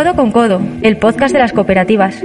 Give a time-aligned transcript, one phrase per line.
[0.00, 2.22] Codo con Codo, el podcast de las cooperativas.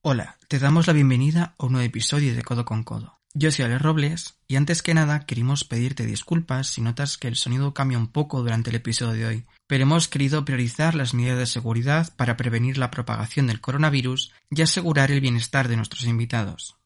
[0.00, 3.20] Hola, te damos la bienvenida a un nuevo episodio de Codo con Codo.
[3.34, 7.36] Yo soy Ale Robles y antes que nada queríamos pedirte disculpas si notas que el
[7.36, 11.36] sonido cambia un poco durante el episodio de hoy, pero hemos querido priorizar las medidas
[11.36, 16.78] de seguridad para prevenir la propagación del coronavirus y asegurar el bienestar de nuestros invitados.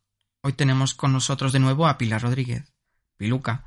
[0.42, 2.64] Hoy tenemos con nosotros de nuevo a Pilar Rodríguez,
[3.18, 3.66] Piluca,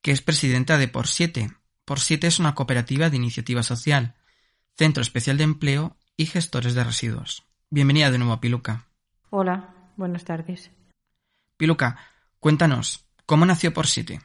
[0.00, 1.52] que es presidenta de Por 7.
[1.84, 4.16] Por 7 es una cooperativa de iniciativa social,
[4.76, 7.44] centro especial de empleo y gestores de residuos.
[7.70, 8.86] Bienvenida de nuevo a Piluca.
[9.30, 10.70] Hola, buenas tardes.
[11.56, 11.98] Piluca,
[12.40, 14.20] cuéntanos, ¿cómo nació Por Siete?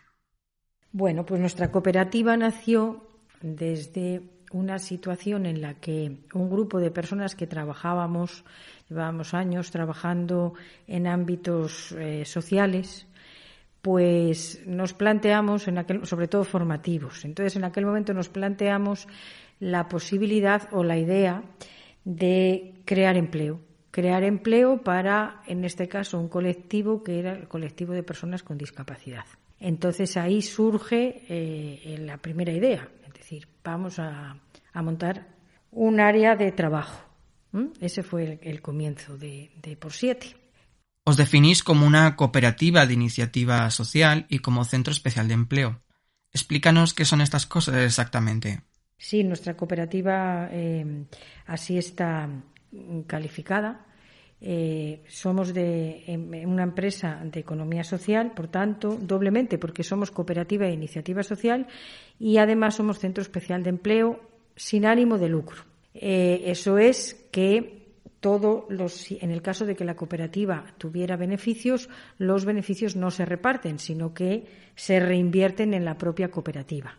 [0.92, 3.08] Bueno, pues nuestra cooperativa nació
[3.42, 8.46] desde una situación en la que un grupo de personas que trabajábamos,
[8.90, 10.54] llevábamos años trabajando
[10.88, 13.06] en ámbitos eh, sociales,
[13.82, 17.24] pues nos planteamos, en aquel, sobre todo formativos.
[17.26, 19.08] Entonces, en aquel momento nos planteamos
[19.60, 21.44] la posibilidad o la idea
[22.04, 23.60] de crear empleo
[23.98, 28.56] crear empleo para, en este caso, un colectivo que era el colectivo de personas con
[28.56, 29.26] discapacidad.
[29.60, 34.38] Entonces ahí surge eh, la primera idea, es decir, vamos a,
[34.76, 35.28] montar
[35.72, 37.10] un área de trabajo.
[37.82, 40.36] Ese fue el, comienzo de, de Por Siete.
[41.04, 45.82] Os definís como una cooperativa de iniciativa social y como centro especial de empleo.
[46.32, 48.62] Explícanos qué son estas cosas exactamente.
[48.98, 51.06] Sí, nuestra cooperativa eh,
[51.46, 52.30] así está
[53.06, 53.86] calificada.
[54.40, 56.04] Eh, somos de
[56.46, 61.68] una empresa de economía social, por tanto, doblemente porque somos cooperativa de iniciativa social
[62.20, 64.20] y además somos centro especial de empleo
[64.56, 65.64] sin ánimo de lucro.
[65.94, 67.88] Eh, eso es que
[68.20, 73.26] todos los, en el caso de que la cooperativa tuviera beneficios, los beneficios no se
[73.26, 76.98] reparten, sino que se reinvierten en la propia cooperativa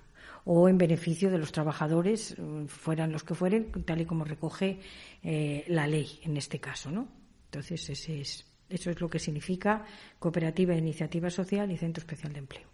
[0.51, 4.81] o en beneficio de los trabajadores, mm, fueran los que fueren, tal y como recoge
[5.23, 7.07] eh, la ley en este caso, ¿no?
[7.45, 9.85] Entonces, ese es, eso es lo que significa
[10.19, 12.67] cooperativa de iniciativa social y centro especial de empleo.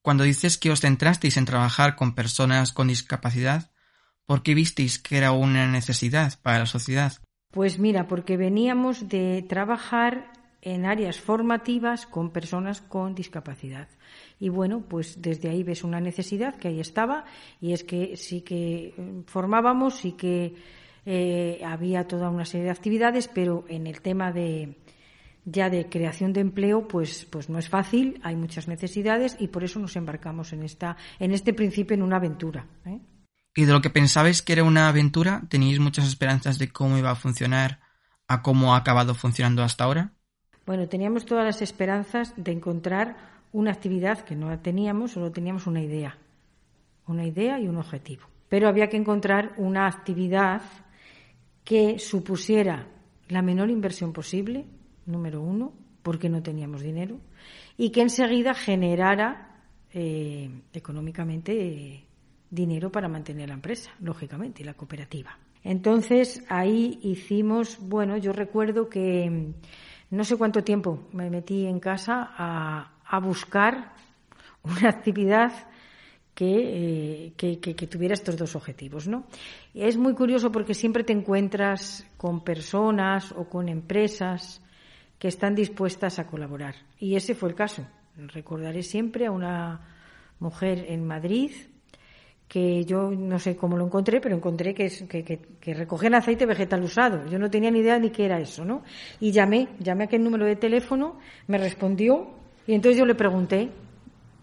[0.00, 3.72] Cuando dices que os centrasteis en trabajar con personas con discapacidad,
[4.24, 7.14] ¿por qué visteis que era una necesidad para la sociedad?
[7.50, 10.30] Pues mira, porque veníamos de trabajar
[10.62, 13.88] en áreas formativas con personas con discapacidad.
[14.38, 17.24] Y bueno, pues desde ahí ves una necesidad que ahí estaba
[17.60, 20.54] y es que sí que eh, formábamos, sí que
[21.04, 24.78] eh, había toda una serie de actividades, pero en el tema de
[25.44, 29.64] ya de creación de empleo, pues, pues no es fácil, hay muchas necesidades y por
[29.64, 32.68] eso nos embarcamos en esta, en este principio en una aventura.
[32.86, 33.00] ¿eh?
[33.56, 37.10] ¿Y de lo que pensabais que era una aventura, teníais muchas esperanzas de cómo iba
[37.10, 37.80] a funcionar
[38.28, 40.12] a cómo ha acabado funcionando hasta ahora?
[40.66, 43.16] Bueno, teníamos todas las esperanzas de encontrar
[43.52, 46.16] una actividad que no la teníamos, solo teníamos una idea,
[47.06, 48.22] una idea y un objetivo.
[48.48, 50.62] Pero había que encontrar una actividad
[51.64, 52.86] que supusiera
[53.28, 54.64] la menor inversión posible,
[55.06, 57.18] número uno, porque no teníamos dinero,
[57.76, 59.60] y que enseguida generara
[59.92, 62.04] eh, económicamente
[62.50, 65.38] dinero para mantener la empresa, lógicamente, y la cooperativa.
[65.64, 69.54] Entonces ahí hicimos, bueno, yo recuerdo que
[70.12, 73.94] no sé cuánto tiempo me metí en casa a, buscar
[74.62, 75.52] una actividad
[76.38, 79.08] eh, que, que, tuviera estos dos objetivos.
[79.08, 79.24] ¿no?
[79.74, 84.60] Es muy curioso porque siempre te encuentras con personas o con empresas
[85.18, 86.74] que están dispuestas a colaborar.
[86.98, 87.86] Y ese fue el caso.
[88.16, 89.80] Recordaré siempre a una
[90.40, 91.52] mujer en Madrid
[92.52, 94.90] que yo no sé cómo lo encontré, pero encontré que,
[95.58, 97.26] que, recogían aceite vegetal usado.
[97.30, 98.82] Yo no tenía ni idea ni qué era eso, ¿no?
[99.20, 102.28] Y llamé, llamé a aquel número de teléfono, me respondió
[102.66, 103.70] y entonces yo le pregunté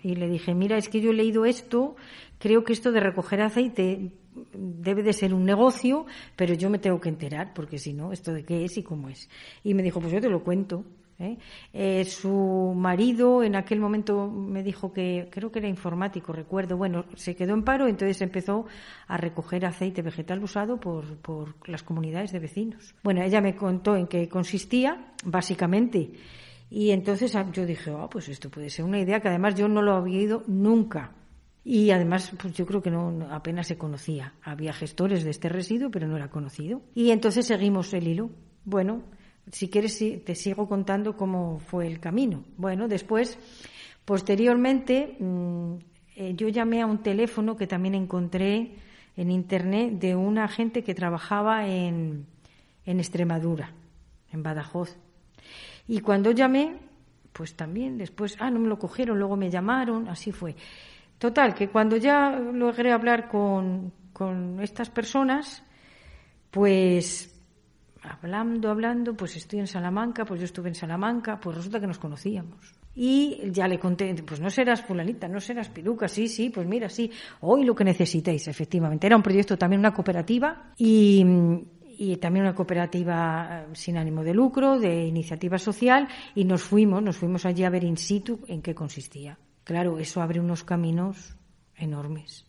[0.01, 1.97] y le dije, mira, es que yo he leído esto,
[2.39, 4.09] creo que esto de recoger aceite
[4.53, 8.33] debe de ser un negocio, pero yo me tengo que enterar, porque si no, esto
[8.33, 9.29] de qué es y cómo es.
[9.63, 10.83] Y me dijo, pues yo te lo cuento.
[11.19, 11.37] ¿Eh?
[11.73, 16.77] Eh, su marido en aquel momento me dijo que creo que era informático, recuerdo.
[16.77, 18.65] Bueno, se quedó en paro, entonces empezó
[19.07, 22.95] a recoger aceite vegetal usado por, por las comunidades de vecinos.
[23.03, 26.11] Bueno, ella me contó en qué consistía, básicamente.
[26.69, 29.67] Y entonces ah, yo dije, oh, pues esto puede ser una idea que además yo
[29.67, 31.13] no lo había oído nunca.
[31.63, 34.33] Y además, pues yo creo que no apenas se conocía.
[34.43, 36.81] Había gestores de este residuo, pero no era conocido.
[36.95, 38.29] Y entonces seguimos el hilo.
[38.63, 39.03] Bueno,
[39.51, 42.43] si quieres te sigo contando cómo fue el camino.
[42.57, 43.37] Bueno, después,
[44.05, 45.73] posteriormente, mm,
[46.15, 48.75] eh, yo llamé a un teléfono que también encontré
[49.15, 52.25] en internet de una gente que trabajaba en,
[52.85, 53.73] en Extremadura,
[54.31, 54.97] en Badajoz.
[55.87, 56.77] Y cuando llamé,
[57.33, 60.55] pues también después, ah, no me lo cogieron, luego me llamaron, así fue.
[61.17, 65.63] Total, que cuando ya logré hablar con, con estas personas,
[66.51, 67.38] pues
[68.01, 71.99] hablando, hablando, pues estoy en Salamanca, pues yo estuve en Salamanca, pues resulta que nos
[71.99, 72.73] conocíamos.
[72.95, 76.89] Y ya le conté, pues no serás fulanita, no serás piruca, sí, sí, pues mira,
[76.89, 77.11] sí,
[77.41, 79.07] hoy lo que necesitéis, efectivamente.
[79.07, 81.23] Era un proyecto también, una cooperativa y,
[81.97, 87.01] y también una cooperativa eh, sin ánimo de lucro, de iniciativa social, y nos fuimos,
[87.01, 89.37] nos fuimos allí a ver in situ en qué consistía.
[89.63, 91.37] Claro, eso abre unos caminos
[91.75, 92.48] enormes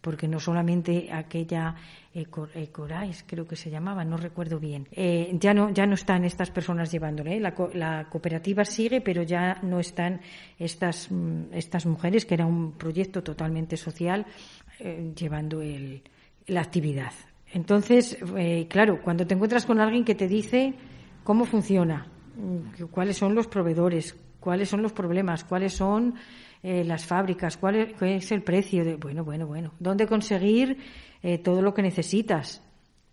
[0.00, 1.74] porque no solamente aquella
[2.14, 6.50] Ecorais, creo que se llamaba, no recuerdo bien, eh, ya no ya no están estas
[6.50, 7.36] personas llevándole.
[7.36, 7.40] ¿eh?
[7.40, 10.20] La, cooperativa sigue, pero ya no están
[10.58, 14.26] estas mm, estas mujeres, que era un proyecto totalmente social,
[14.80, 16.02] eh, llevando el,
[16.46, 17.12] la actividad.
[17.52, 18.18] Entonces,
[18.68, 20.74] claro, cuando te encuentras con alguien que te dice
[21.24, 22.06] cómo funciona,
[22.36, 26.14] mm, cuáles son los proveedores, cuáles son los problemas, cuáles son
[26.62, 30.78] eh, las fábricas, cuál es, el precio de, bueno, bueno, bueno, dónde conseguir
[31.22, 32.62] eh, todo lo que necesitas.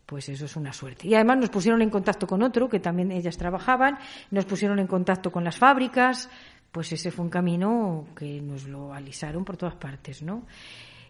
[0.06, 1.08] Pues eso es una suerte.
[1.08, 3.98] Y además nos pusieron en contacto con otro, que también ellas trabajaban,
[4.30, 6.30] nos pusieron en contacto con las fábricas,
[6.72, 10.44] pues ese fue un camino que nos lo alisaron por todas partes, ¿no?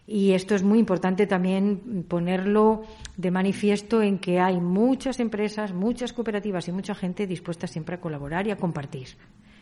[0.06, 2.82] Y esto es muy importante también ponerlo
[3.16, 8.00] de manifiesto en que hay muchas empresas, muchas cooperativas y mucha gente dispuesta siempre a
[8.00, 9.08] colaborar y a compartir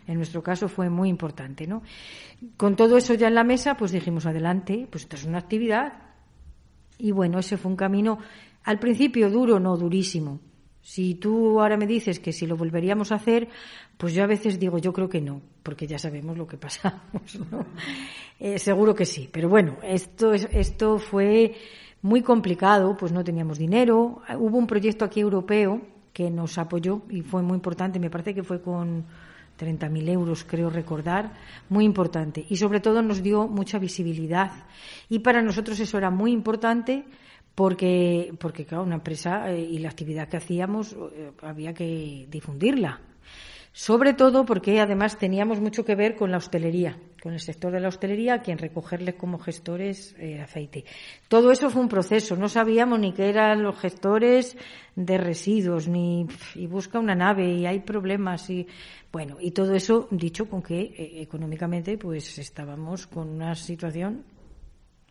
[0.07, 1.83] en nuestro caso fue muy importante, ¿no?
[2.57, 5.95] Con todo eso ya en la mesa, pues dijimos adelante, pues esto es una actividad.
[6.99, 8.19] Y bueno, ese fue un camino
[8.65, 10.41] al principio duro, no durísimo.
[10.83, 13.49] Si tú ahora me dices que si lo volveríamos a hacer,
[13.97, 17.39] pues yo a veces digo, yo creo que no, porque ya sabemos lo que pasamos,
[17.51, 17.65] ¿no?
[18.39, 21.55] Eh, seguro que sí, pero bueno, esto, esto fue
[22.03, 24.21] muy complicado, pues no teníamos dinero.
[24.39, 25.81] Hubo un proyecto aquí europeo
[26.13, 29.07] que nos apoyó y fue muy importante, me parece que fue con
[29.59, 31.33] 30.000 euros, creo recordar,
[31.69, 32.45] muy importante.
[32.49, 34.53] Y sobre todo nos dio mucha visibilidad.
[35.09, 37.05] Y para nosotros eso era muy importante
[37.55, 43.01] porque, porque claro, una empresa eh, y la actividad que hacíamos eh, había que difundirla.
[43.77, 47.81] Sobre todo porque además teníamos mucho que ver con la hostelería, con el sector de
[47.81, 50.85] la hostelería, a quien recogerle como gestores eh, aceite.
[51.27, 52.37] Todo eso fue un proceso.
[52.37, 54.57] No sabíamos ni qué eran los gestores
[54.95, 56.25] de residuos, ni
[56.55, 58.69] y busca una nave y hay problemas y
[59.11, 64.23] bueno y todo eso dicho con que eh, económicamente pues estábamos con una situación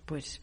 [0.05, 0.41] pues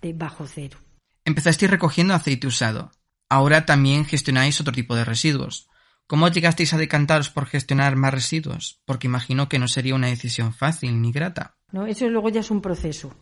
[0.00, 0.78] de bajo cero.
[1.22, 2.90] Empezasteis recogiendo aceite usado.
[3.28, 5.68] Ahora también gestionáis otro tipo de residuos.
[6.08, 8.80] ¿Cómo llegasteis a decantaros por gestionar más residuos?
[8.86, 11.54] Porque imagino que no sería una decisión fácil ni grata.
[11.70, 13.14] No, eso luego ya es un proceso.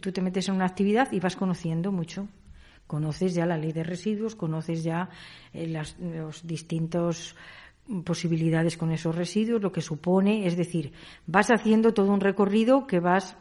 [0.00, 2.26] Tú te metes en una actividad y vas conociendo mucho.
[2.88, 5.10] Conoces ya la ley de residuos, conoces ya
[5.52, 7.36] eh, las los distintos
[8.04, 10.92] posibilidades con esos residuos, lo que supone, es decir,
[11.26, 13.36] vas haciendo todo un recorrido que vas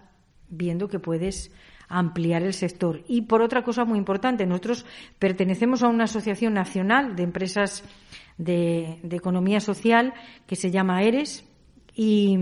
[0.50, 1.52] viendo que puedes
[1.88, 3.04] ampliar el sector.
[3.08, 4.86] Y por otra cosa muy importante, nosotros
[5.20, 7.84] pertenecemos a una asociación nacional de empresas
[8.38, 10.14] de, economía social
[10.48, 11.46] que se llama ERES
[11.96, 12.38] y,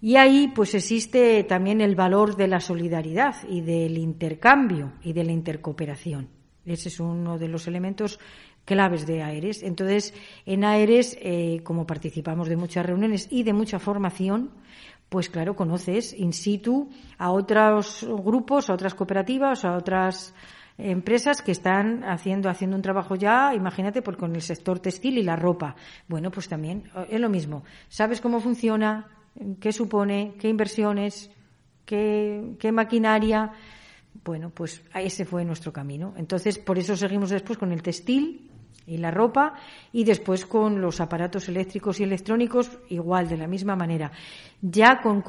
[0.00, 5.24] y ahí pues existe también el valor de la solidaridad y del intercambio y de
[5.24, 6.28] la intercooperación.
[6.64, 8.18] Ese es uno de los elementos
[8.64, 9.62] claves de AERES.
[9.62, 10.14] Entonces,
[10.46, 14.50] en AERES, eh, como participamos de muchas reuniones y de mucha formación,
[15.08, 16.88] pues claro, conoces in situ
[17.18, 20.32] a otros grupos, a otras cooperativas, a otras
[20.78, 25.22] empresas que están haciendo, haciendo un trabajo ya, imagínate, por con el sector textil y
[25.22, 25.74] la ropa.
[26.08, 27.64] Bueno, pues también eh, es lo mismo.
[27.88, 29.08] ¿Sabes cómo funciona?
[29.60, 30.34] ¿Qué supone?
[30.38, 31.30] ¿Qué inversiones?
[31.84, 33.52] ¿Qué, qué maquinaria?
[34.24, 36.14] Bueno, pues ese fue nuestro camino.
[36.16, 38.50] Entonces, por eso seguimos después con el textil,
[38.86, 39.54] y la ropa
[39.92, 44.10] y después con los aparatos eléctricos y electrónicos igual de la misma manera
[44.62, 45.22] ya con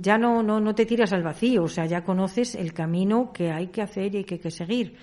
[0.00, 3.50] ya no, no, no te tiras al vacío o sea ya conoces el camino que
[3.50, 4.96] hay que hacer y que hay que seguir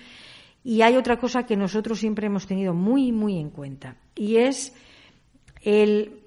[0.64, 4.72] y hay otra cosa que nosotros siempre hemos tenido muy muy en cuenta y es
[5.66, 6.20] el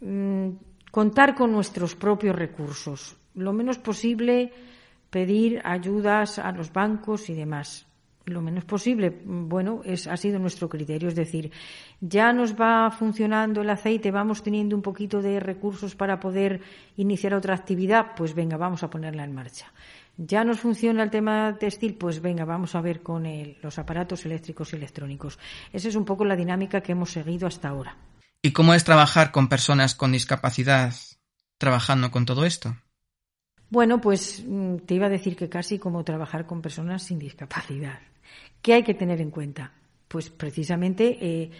[0.00, 0.50] mm,
[0.94, 3.16] contar con nuestros propios recursos.
[3.34, 4.52] Lo menos posible
[5.14, 7.86] pedir ayudas a los bancos y demás.
[8.24, 11.08] Lo menos posible, bueno, es, ha sido nuestro criterio.
[11.08, 11.52] Es decir,
[12.00, 16.60] ya nos va funcionando el aceite, vamos teniendo un poquito de recursos para poder
[16.96, 19.72] iniciar otra actividad, pues venga, vamos a ponerla en marcha.
[20.16, 23.24] Ya nos funciona el tema textil, pues venga, vamos a ver con
[23.62, 25.38] los aparatos eléctricos y electrónicos.
[25.72, 27.96] Esa es un poco la dinámica que hemos seguido hasta ahora.
[28.42, 30.92] ¿Y cómo es trabajar con personas con discapacidad
[31.58, 32.74] trabajando con todo esto?
[33.74, 37.98] Bueno, pues mm, te iba a decir que casi como trabajar con personas sin discapacidad.
[38.62, 39.72] ¿Qué hay que tener en cuenta?
[40.06, 41.50] Pues precisamente eh,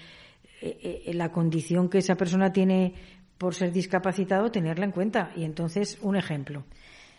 [0.62, 2.94] eh, eh, la condición que esa persona tiene
[3.36, 5.32] por ser discapacitado, tenerla en cuenta.
[5.34, 6.62] Y entonces, un ejemplo.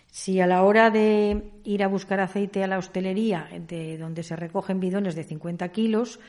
[0.08, 4.38] Si a la hora de ir a buscar aceite a la hostelería, de donde se
[4.38, 6.22] recogen bidones de 50 kilos,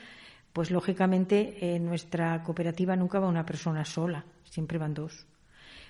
[0.51, 5.25] pues lógicamente en nuestra cooperativa nunca va una persona sola, siempre van dos.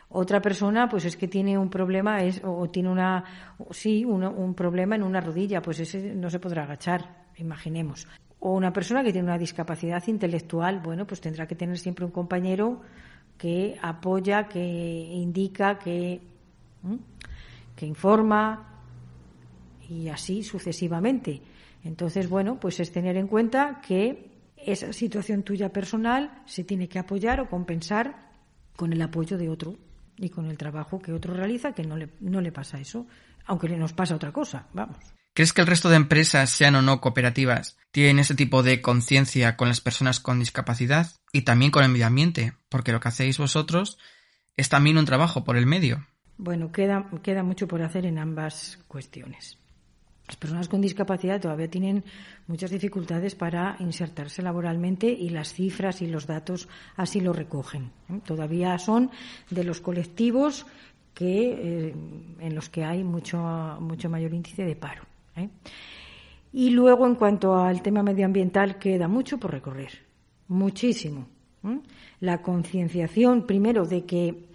[0.10, 3.24] Otra persona, pues es que tiene un problema, es, o tiene una,
[3.72, 8.08] sí, un, problema en una rodilla, pues ese no se podrá agachar, imaginemos.
[8.40, 12.12] O una persona que tiene una discapacidad intelectual, bueno, pues tendrá que tener siempre un
[12.12, 12.82] compañero
[13.38, 16.22] que apoya, que indica, que
[17.78, 18.82] que informa
[19.88, 21.42] y así sucesivamente.
[21.84, 27.00] Entonces, bueno, pues es tener en cuenta que esa situación tuya personal se tiene que
[27.00, 28.32] apoyar o compensar
[28.76, 29.76] con el apoyo de otro
[30.18, 33.08] y con el trabajo que otro realiza, que no le, no le pasa eso,
[33.46, 34.98] aunque le nos pasa otra cosa, vamos.
[35.34, 39.56] ¿Crees que el resto de empresas, sean o no cooperativas, tienen ese tipo de conciencia
[39.56, 42.54] con las personas con discapacidad y también con el medio ambiente?
[42.70, 44.00] Porque lo que hacéis vosotros
[44.56, 46.08] es también un trabajo por el medio.
[46.38, 49.60] Bueno, queda, queda mucho por hacer en ambas cuestiones.
[50.28, 52.04] Las personas con discapacidad todavía tienen
[52.48, 56.68] muchas dificultades para insertarse laboralmente y las cifras y los datos
[56.98, 57.92] así lo recogen.
[58.10, 58.20] ¿eh?
[58.26, 59.10] Todavía son
[59.50, 60.66] de los colectivos
[61.14, 61.96] que, eh,
[62.42, 63.40] en los que hay mucho,
[63.80, 65.04] mucho mayor índice de paro.
[65.38, 65.48] ¿eh?
[66.52, 69.92] Y luego, en cuanto al tema medioambiental, queda mucho por recorrer,
[70.50, 71.28] muchísimo.
[72.20, 74.48] La concienciación, primero, de que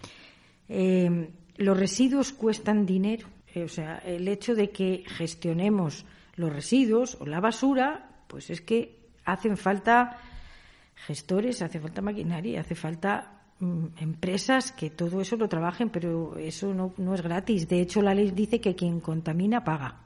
[1.59, 3.27] los residuos cuestan dinero.
[3.55, 6.05] Eh, o sea, el hecho de que gestionemos
[6.37, 10.19] los residuos o la basura, pues es que hacen falta
[10.95, 16.73] gestores, hace falta maquinaria, hace falta mm, empresas que todo eso lo trabajen, pero eso
[16.73, 17.69] no, no, es gratis.
[17.69, 20.01] De hecho, la ley dice que quien contamina paga.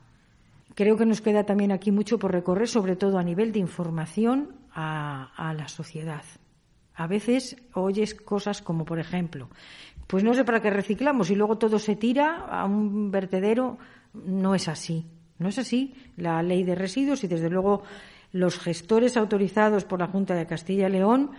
[0.75, 4.57] Creo que nos queda también aquí mucho por recorrer, sobre todo a nivel de información
[4.73, 6.25] a, a la sociedad.
[6.95, 9.49] A veces oyes cosas como, por ejemplo,
[10.07, 13.79] pues no sé para qué reciclamos y luego todo se tira a un vertedero.
[14.15, 15.07] No es así.
[15.39, 15.95] No es así.
[16.17, 17.83] La ley de residuos y desde luego
[18.33, 21.31] los gestores autorizados por la Junta de Castilla y León,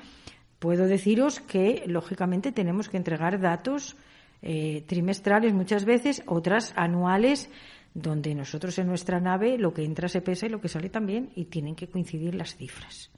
[0.60, 3.96] puedo deciros que lógicamente tenemos que entregar datos
[4.42, 7.50] eh, trimestrales muchas veces, otras anuales,
[7.94, 11.32] donde nosotros en nuestra nave lo que entra se pesa y lo que sale también
[11.36, 13.12] y tienen que coincidir las cifras.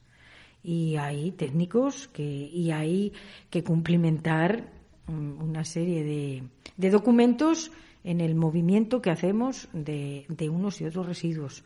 [0.64, 3.14] Y hay técnicos que, y hay
[3.50, 4.79] que cumplimentar
[5.10, 6.04] una serie
[6.78, 7.72] de, documentos
[8.04, 11.64] en el movimiento que hacemos de, unos y otros residuos.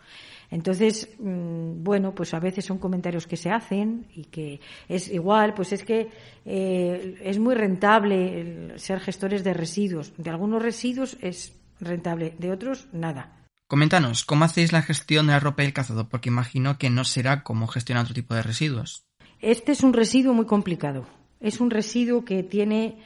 [0.50, 5.54] Entonces, mm, bueno, pues a veces son comentarios que se hacen y que es igual,
[5.54, 6.10] pues es que
[6.46, 10.14] eh, es muy rentable ser gestores de residuos.
[10.18, 13.44] De algunos residuos es rentable, de otros nada.
[13.68, 16.08] Coméntanos, ¿cómo hacéis la gestión de la ropa y el calzado?
[16.08, 19.06] Porque imagino que no será como gestionar otro tipo de residuos.
[19.40, 21.08] Este es un residuo muy complicado.
[21.40, 22.98] Es un residuo que tiene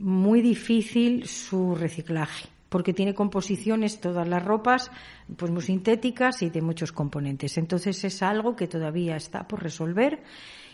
[0.00, 4.90] muy difícil su reciclaje porque tiene composiciones todas las ropas
[5.36, 7.58] pues muy sintéticas y de muchos componentes.
[7.58, 10.22] Entonces es algo que todavía está por resolver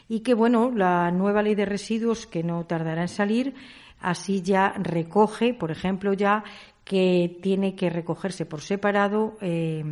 [0.08, 3.54] y que bueno, la nueva ley de residuos que no tardará en salir
[4.00, 6.44] así ya recoge, por ejemplo, ya
[6.84, 9.82] que tiene que recogerse por separado eh,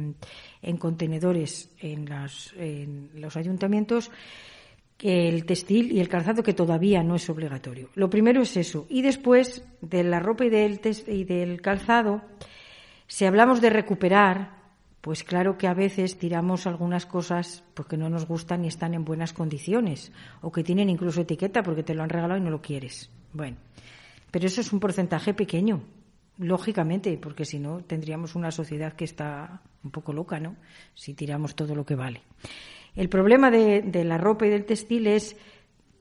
[0.63, 2.07] en contenedores en,
[2.57, 4.11] en los ayuntamientos
[5.01, 7.91] el textil y el calzado que todavía no es obligatorio.
[7.95, 8.87] Lo primero es eso.
[8.89, 12.23] Y después de la ropa y del, y del calzado,
[13.07, 14.65] si hablamos de recuperar,
[15.01, 19.05] pues claro que a veces tiramos algunas cosas porque no nos gustan y están en
[19.05, 22.63] buenas condiciones o que tienen incluso etiqueta porque te lo han regalado y no lo
[22.63, 23.11] quieres.
[23.35, 23.59] Bueno,
[24.31, 25.83] pero eso es un porcentaje pequeño,
[26.39, 30.57] lógicamente, porque si no tendríamos una sociedad que está un poco loca, ¿no?
[30.95, 32.23] Si tiramos todo lo que vale.
[32.97, 35.37] El problema de, la ropa y del textil es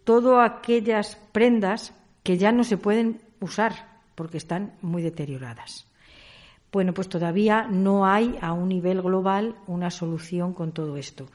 [0.03, 5.87] todas aquellas prendas que ya no se pueden usar porque están muy deterioradas.
[6.71, 11.27] Bueno, pues todavía no hay a un nivel global una solución con todo esto.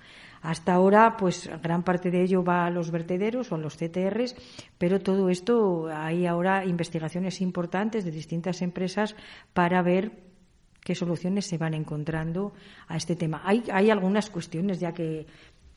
[0.43, 4.37] Hasta ahora, pues gran parte de ello va a los vertederos o a los CTRs,
[4.79, 9.17] pero todo esto hay ahora investigaciones importantes de distintas empresas
[9.53, 10.28] para ver
[10.89, 12.55] qué soluciones se van encontrando
[12.87, 13.43] a este tema.
[13.45, 15.27] Hay, hay algunas cuestiones ya que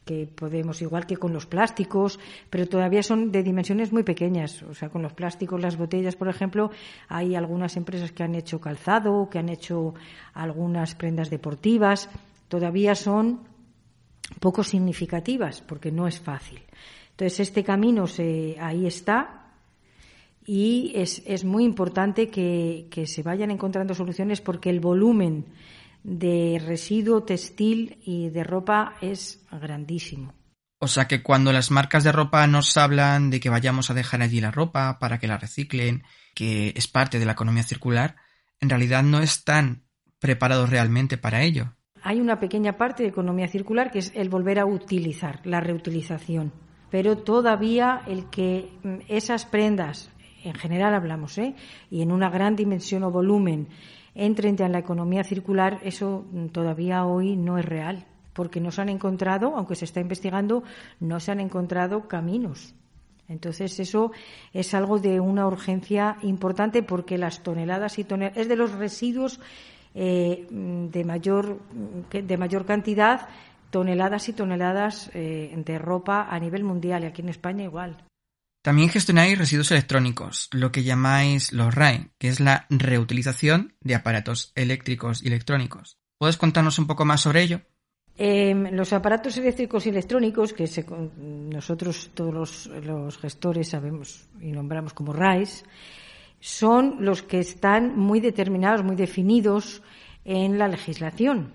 [0.05, 2.17] que podemos, igual que con los plásticos,
[2.49, 4.63] pero todavía son de dimensiones muy pequeñas.
[4.63, 6.71] O sea, con los plásticos, las botellas, por ejemplo,
[7.07, 9.93] hay algunas empresas que han hecho calzado, que han hecho
[10.33, 12.09] algunas prendas deportivas.
[12.47, 13.41] Todavía son
[14.39, 16.63] poco significativas, porque no es fácil.
[17.11, 19.40] Entonces, este camino se, ahí está
[20.45, 25.45] y es, es muy importante que, que se vayan encontrando soluciones porque el volumen
[26.03, 30.33] de residuo textil y de ropa es grandísimo.
[30.79, 34.23] O sea que cuando las marcas de ropa nos hablan de que vayamos a dejar
[34.23, 38.15] allí la ropa para que la reciclen, que es parte de la economía circular,
[38.59, 39.83] en realidad no están
[40.19, 41.75] preparados realmente para ello.
[42.01, 46.51] Hay una pequeña parte de economía circular que es el volver a utilizar, la reutilización.
[46.89, 50.09] Pero todavía el que mm, esas prendas,
[50.43, 51.55] en general hablamos, ¿eh?
[51.89, 53.67] y en una gran dimensión o volumen,
[54.15, 58.89] entren en la economía circular, eso todavía hoy no es real, porque no se han
[58.89, 60.63] encontrado, aunque se está investigando,
[60.99, 62.75] no se han encontrado caminos.
[63.27, 64.11] Entonces, eso
[64.51, 69.39] es algo de una urgencia importante porque las toneladas y toneladas, es de los residuos
[69.95, 71.59] eh, de, mayor,
[72.11, 73.29] de mayor cantidad,
[73.69, 77.97] toneladas y toneladas eh, de ropa a nivel mundial y aquí en España igual.
[78.61, 84.51] También gestionáis residuos electrónicos, lo que llamáis los RAE, que es la reutilización de aparatos
[84.53, 85.97] eléctricos y electrónicos.
[86.19, 87.61] ¿Puedes contarnos un poco más sobre ello?
[88.15, 90.69] Em, los aparatos eléctricos y electrónicos, que
[91.17, 95.65] nosotros todos los, gestores sabemos y nombramos como RAEs,
[96.39, 99.81] son los que están muy determinados, muy definidos
[100.23, 101.51] en la legislación.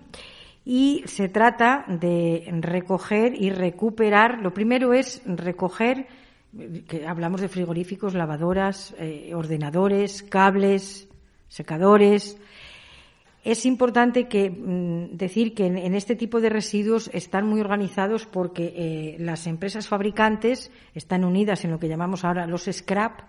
[0.65, 4.41] Y se trata de recoger y recuperar.
[4.41, 6.07] Lo primero es recoger
[7.07, 11.07] hablamos de frigoríficos, lavadoras, eh, ordenadores, cables,
[11.47, 12.37] secadores.
[13.43, 19.15] Es importante mm, decir que en, este tipo de residuos están muy organizados porque eh,
[19.19, 23.21] las empresas fabricantes están unidas en lo que llamamos ahora los scrap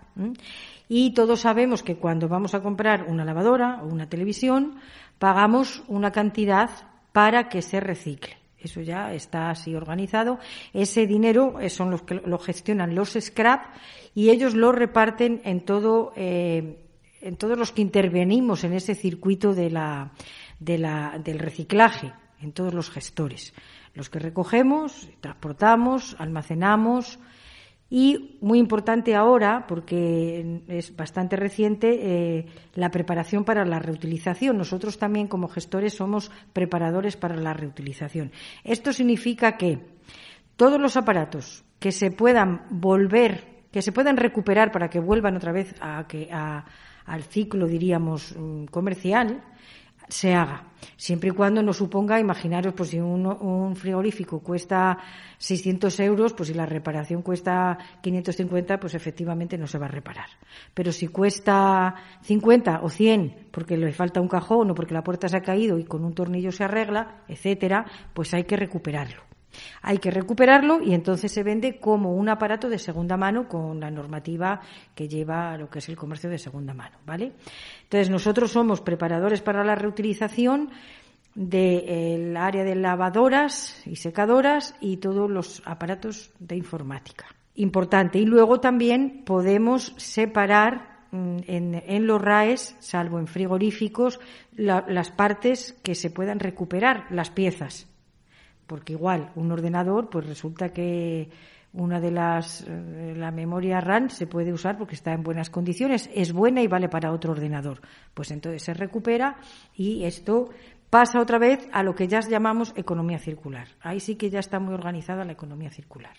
[0.89, 4.79] y todos sabemos que cuando vamos a comprar una lavadora o una televisión
[5.19, 6.69] pagamos una cantidad
[7.13, 8.38] para que se recicle.
[8.61, 10.39] Eso ya está así organizado.
[10.73, 13.73] Ese dinero eh, son los que lo gestionan los scrap
[14.13, 16.85] y ellos lo reparten en todo, eh,
[17.21, 20.11] en todos los que intervenimos en ese circuito de la,
[20.59, 23.53] de la, del reciclaje, en todos los gestores.
[23.93, 27.19] Los que recogemos, transportamos, almacenamos,
[27.89, 34.57] y muy importante ahora, porque es bastante reciente, eh, la preparación para la reutilización.
[34.57, 38.31] Nosotros también como gestores somos preparadores para la reutilización.
[38.63, 39.79] Esto significa que
[40.55, 45.51] todos los aparatos que se puedan volver, que se puedan recuperar para que vuelvan otra
[45.51, 49.41] vez a, que, al ciclo, diríamos, mm, comercial,
[50.09, 50.65] se haga.
[50.95, 54.97] Siempre y cuando no suponga, imaginaros, pues si un, frigorífico cuesta
[55.37, 60.27] 600 euros, pues si la reparación cuesta 550, pues efectivamente no se va a reparar.
[60.73, 65.27] Pero si cuesta 50 o 100 porque le falta un cajón o porque la puerta
[65.27, 69.28] se ha caído y con un tornillo se arregla, etcétera, pues hay que recuperarlo.
[69.81, 73.91] Hay que recuperarlo y entonces se vende como un aparato de segunda mano con la
[73.91, 74.61] normativa
[74.95, 77.33] que lleva lo que es el comercio de segunda mano, ¿vale?
[77.83, 80.69] Entonces nosotros somos preparadores para la reutilización
[81.35, 87.27] del área de lavadoras y secadoras y todos los aparatos de informática.
[87.55, 88.19] Importante.
[88.19, 94.19] Y luego también podemos separar mm, en, los RAES, salvo en frigoríficos,
[94.55, 97.88] las partes que se puedan recuperar, las piezas
[98.69, 101.29] porque igual un ordenador, pues resulta que
[101.73, 106.07] una de las, eh, la memoria RAM se puede usar porque está en buenas condiciones,
[106.13, 107.81] es buena y vale para otro ordenador.
[108.13, 109.37] Pues entonces se recupera
[109.73, 110.49] y esto
[110.89, 113.67] pasa otra vez a lo que ya llamamos economía circular.
[113.81, 116.15] Ahí sí que ya está muy organizada la economía circular.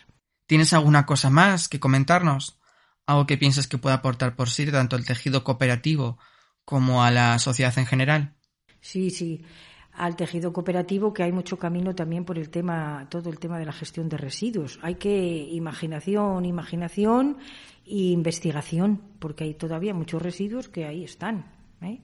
[0.46, 2.58] ¿Tienes alguna cosa más que comentarnos?
[3.06, 6.18] ¿Algo que piensas que pueda aportar por sí tanto al tejido cooperativo
[6.64, 8.34] como a la sociedad en general?
[8.80, 9.44] Sí, sí
[9.92, 13.66] al tejido cooperativo que hay mucho camino también por el tema todo el tema de
[13.66, 14.79] la gestión de residuos.
[14.83, 17.38] Hay que imaginación imaginación
[17.87, 21.46] e investigación porque hay todavía muchos residuos que ahí están
[21.83, 22.00] ¿eh?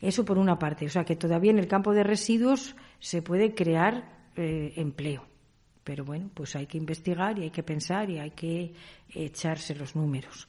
[0.00, 0.86] eso por una parte.
[0.86, 5.26] O sea que todavía en el campo de residuos se puede crear eh, empleo.
[5.82, 8.72] Pero bueno pues hay que investigar y hay que pensar y hay que
[9.08, 10.48] echarse los números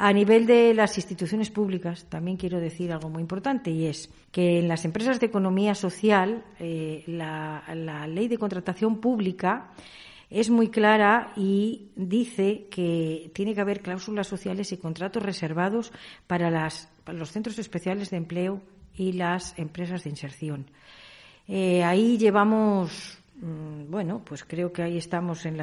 [0.00, 4.60] A nivel de las instituciones públicas, también quiero decir algo muy importante y es que
[4.60, 7.64] en las empresas de economía social, eh, la,
[8.06, 9.72] ley de contratación pública
[10.30, 15.90] es muy clara y dice que tiene que haber cláusulas sociales y contratos reservados
[16.28, 18.62] para, los centros especiales de empleo
[18.94, 20.70] y las empresas de inserción.
[21.48, 25.56] Eh, ahí llevamos, bueno, pues creo que ahí estamos en,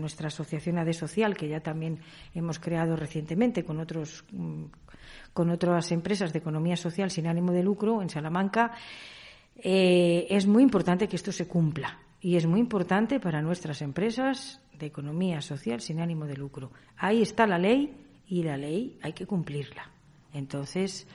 [0.00, 2.00] nuestra asociación ADE Social, que ya también
[2.34, 4.64] hemos creado recientemente con otros mm,
[5.32, 8.72] con otras empresas de economía social sin ánimo de lucro en Salamanca.
[9.56, 14.60] Eh, es muy importante que esto se cumpla y es muy importante para nuestras empresas
[14.78, 16.70] de economía social sin ánimo de lucro.
[16.98, 17.94] Ahí está la ley
[18.28, 19.90] y la ley hay que cumplirla.
[20.34, 21.06] Entonces,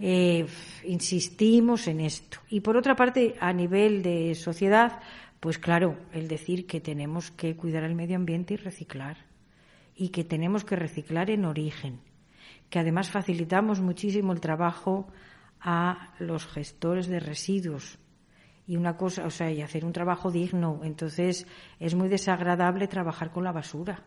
[0.00, 0.46] eh,
[0.84, 2.38] insistimos en esto.
[2.50, 5.00] Y por otra parte, a nivel de sociedad,
[5.42, 9.26] pues claro, el decir que tenemos que cuidar el medio ambiente y reciclar.
[9.92, 12.00] Y que tenemos que reciclar en origen.
[12.70, 15.08] Que además facilitamos muchísimo el trabajo
[15.60, 17.98] a los gestores de residuos.
[18.68, 20.82] Y una cosa, o sea, y hacer un trabajo digno.
[20.84, 21.44] Entonces,
[21.80, 24.04] es muy desagradable trabajar con la basura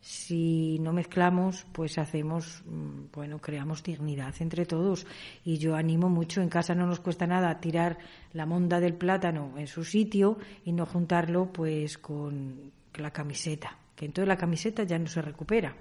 [0.00, 5.06] si no mezclamos, pues hacemos, mm, bueno, creamos dignidad entre todos.
[5.44, 7.98] Y yo animo mucho, en casa no nos cuesta nada tirar
[8.32, 14.06] la monda del plátano en su sitio y no juntarlo pues con la camiseta, que
[14.06, 15.76] entonces la camiseta ya no se recupera.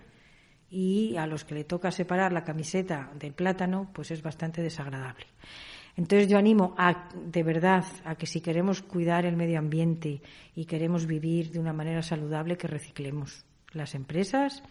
[0.69, 5.25] Y a los que le toca separar la camiseta del plátano, pues es bastante desagradable.
[5.95, 10.21] Entonces yo animo a, de verdad, a que si queremos cuidar el medio ambiente
[10.56, 14.63] y queremos vivir de una manera saludable, que reciclemos las empresas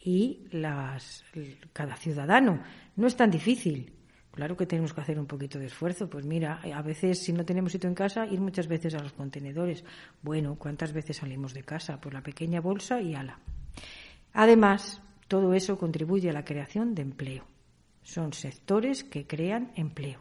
[0.00, 1.24] y las,
[1.72, 2.62] cada ciudadano.
[2.96, 3.92] No es tan difícil.
[4.32, 6.08] Claro que tenemos que hacer un poquito de esfuerzo.
[6.08, 9.12] Pues mira, a veces si no tenemos sitio en casa, ir muchas veces a los
[9.12, 9.84] contenedores.
[10.22, 12.00] Bueno, ¿cuántas veces salimos de casa?
[12.00, 13.38] Pues la pequeña bolsa y ala.
[14.32, 17.46] Además, todo eso contribuye a la creación de empleo.
[18.02, 20.20] Son sectores que crean empleo.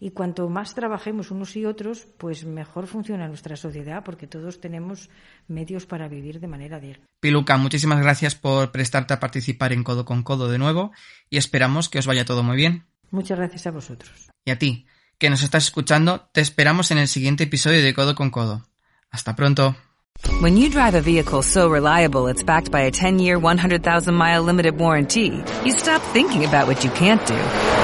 [0.00, 5.08] Y cuanto más trabajemos unos y otros, pues mejor funciona nuestra sociedad porque todos tenemos
[5.48, 7.06] medios para vivir de manera digna.
[7.20, 10.92] Piluca, muchísimas gracias por prestarte a participar en Codo con Codo de nuevo
[11.30, 12.86] y esperamos que os vaya todo muy bien.
[13.10, 14.28] Muchas gracias a vosotros.
[14.44, 14.86] Y a ti,
[15.18, 18.66] que nos estás escuchando, te esperamos en el siguiente episodio de Codo con Codo.
[19.10, 19.76] Hasta pronto.
[20.40, 25.42] When you drive a vehicle so reliable it's backed by a 10-year, 100,000-mile limited warranty,
[25.64, 27.83] you stop thinking about what you can't do